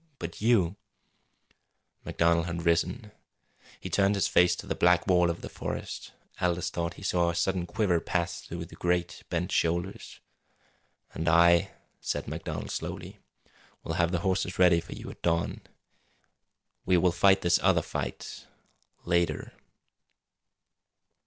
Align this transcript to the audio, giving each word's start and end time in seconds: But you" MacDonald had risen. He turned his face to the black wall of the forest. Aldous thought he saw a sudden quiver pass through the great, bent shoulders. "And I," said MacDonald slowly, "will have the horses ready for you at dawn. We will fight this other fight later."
But 0.17 0.41
you" 0.41 0.77
MacDonald 2.05 2.47
had 2.47 2.65
risen. 2.65 3.11
He 3.79 3.87
turned 3.87 4.15
his 4.15 4.27
face 4.27 4.55
to 4.55 4.65
the 4.65 4.73
black 4.73 5.05
wall 5.05 5.29
of 5.29 5.41
the 5.41 5.47
forest. 5.47 6.13
Aldous 6.39 6.71
thought 6.71 6.95
he 6.95 7.03
saw 7.03 7.29
a 7.29 7.35
sudden 7.35 7.67
quiver 7.67 7.99
pass 7.99 8.41
through 8.41 8.65
the 8.65 8.75
great, 8.75 9.21
bent 9.29 9.51
shoulders. 9.51 10.19
"And 11.13 11.29
I," 11.29 11.69
said 11.99 12.27
MacDonald 12.27 12.71
slowly, 12.71 13.19
"will 13.83 13.93
have 13.93 14.11
the 14.11 14.21
horses 14.25 14.57
ready 14.57 14.81
for 14.81 14.93
you 14.93 15.07
at 15.11 15.21
dawn. 15.21 15.61
We 16.83 16.97
will 16.97 17.11
fight 17.11 17.41
this 17.41 17.59
other 17.61 17.83
fight 17.83 18.47
later." 19.05 19.53